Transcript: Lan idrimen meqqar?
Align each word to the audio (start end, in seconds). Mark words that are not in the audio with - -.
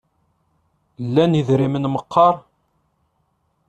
Lan 1.13 1.31
idrimen 1.41 1.85
meqqar? 1.93 2.35